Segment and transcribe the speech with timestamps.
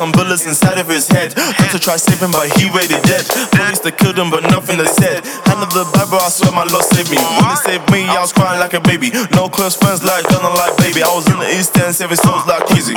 [0.00, 1.36] some bullets inside of his head.
[1.36, 3.20] Had to try saving, but he waited dead.
[3.52, 5.20] Police to killed him, but nothing they said.
[5.44, 7.20] Hand of the Bible, I swear my Lord saved me.
[7.20, 9.12] When they saved me, I was crying like a baby.
[9.36, 11.04] No close friends like Gunner like baby.
[11.04, 12.96] I was in the East End, saving souls like crazy.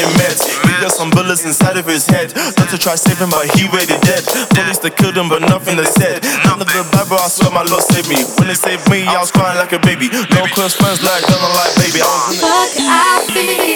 [0.00, 0.40] Getting meds.
[0.64, 2.32] He got some bullets inside of his head.
[2.32, 4.24] Had to try saving, but he waited dead.
[4.56, 6.24] Police they killed him, but nothing they said.
[6.24, 8.16] Hand of the Bible, I swear my Lord saved me.
[8.38, 10.08] When they saved me, I was crying like a baby.
[10.32, 12.00] No close friends like Gunner like baby.
[12.00, 13.69] I was in Fuck, I feel.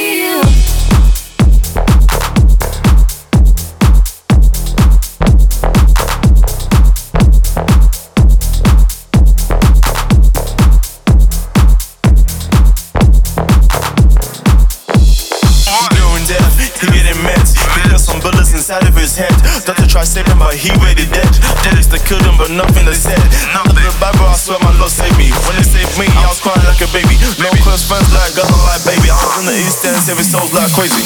[18.64, 19.34] Inside of his head.
[19.68, 21.28] Doctor tried saving, but he waited dead.
[21.60, 23.20] Police they killed him, but nothing they said.
[23.52, 23.76] Nothing.
[23.76, 25.28] The Bible, I swear my Lord saved me.
[25.44, 27.20] When they saved me, I was crying like a baby.
[27.36, 29.12] No close friends like God, like baby.
[29.12, 31.04] I was in the East End, saving souls like crazy.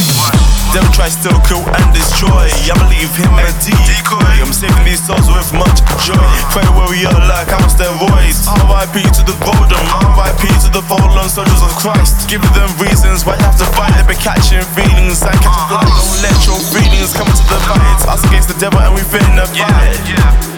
[0.71, 2.47] Devil try still kill and destroy.
[2.47, 4.39] I believe him a decoy.
[4.39, 6.29] I'm saving these souls with much joy.
[6.55, 8.47] Pray warrior like I'm steroids.
[8.47, 9.03] R.I.P.
[9.03, 9.83] to the golden,
[10.15, 10.47] R.I.P.
[10.63, 12.31] to the fallen soldiers of Christ.
[12.31, 13.98] Giving them reasons why you have to fight.
[14.19, 15.87] Catching feelings I flight.
[15.87, 18.03] Don't let your feelings come to the fight.
[18.11, 19.95] Us against the devil and we finna fight.
[19.95, 20.19] Hey,